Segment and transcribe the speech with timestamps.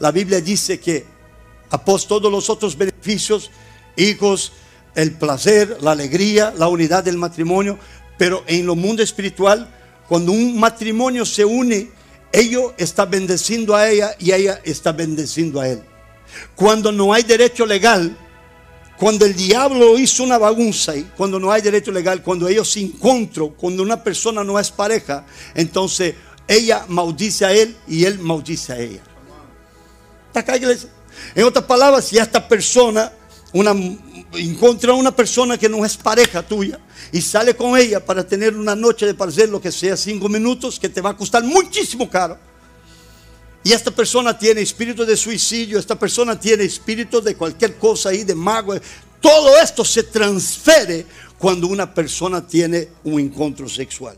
[0.00, 1.04] La Biblia dice que
[1.70, 3.50] após todos los otros beneficios,
[3.96, 4.52] hijos,
[4.94, 7.78] el placer, la alegría, la unidad del matrimonio,
[8.18, 9.68] pero en lo mundo espiritual,
[10.08, 11.90] cuando un matrimonio se une,
[12.32, 15.82] ellos está bendeciendo a ella y ella está bendeciendo a él.
[16.54, 18.16] Cuando no hay derecho legal,
[18.98, 22.80] cuando el diablo hizo una bagunza y cuando no hay derecho legal, cuando ellos se
[22.80, 26.14] encuentran, cuando una persona no es pareja, entonces
[26.46, 29.02] ella maldice a él y él maldice a ella.
[30.32, 30.56] ¿Está acá?
[31.34, 33.10] En otras palabras, si esta persona
[33.52, 33.72] una,
[34.34, 36.78] encuentra una persona que no es pareja tuya
[37.10, 40.78] y sale con ella para tener una noche de placer, lo que sea, cinco minutos,
[40.78, 42.38] que te va a costar muchísimo caro.
[43.64, 48.22] Y esta persona tiene espíritu de suicidio, esta persona tiene espíritu de cualquier cosa ahí,
[48.22, 48.74] de mago.
[49.20, 51.04] Todo esto se transfiere
[51.38, 54.16] cuando una persona tiene un encuentro sexual.